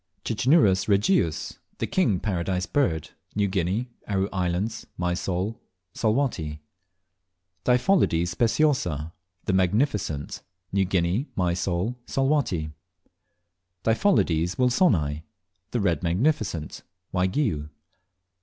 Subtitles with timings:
[0.27, 0.33] 4.
[0.35, 3.11] Cicinnurus regius (The King Paradise Bird).
[3.35, 5.61] New Guinea, Aru Islands, Mysol,
[5.93, 6.57] Salwatty.
[7.65, 7.65] 5.
[7.77, 9.13] Diphyllodes speciosa
[9.45, 10.41] (The Magnificent).
[10.71, 12.71] New Guinea, Mysol, Salwatty.
[13.83, 13.83] 6.
[13.99, 15.21] Diphyllodes wilsoni
[15.69, 16.81] (The Red Magnificent).
[17.13, 17.69] Waigiou.